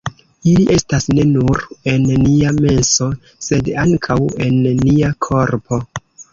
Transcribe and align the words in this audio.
Ili 0.51 0.63
estas 0.75 1.05
ne 1.17 1.25
nur 1.33 1.61
en 1.93 2.09
nia 2.23 2.55
menso, 2.63 3.11
sed 3.51 3.71
ankaŭ 3.85 4.19
en 4.49 4.61
nia 4.83 5.15
korpo. 5.31 5.85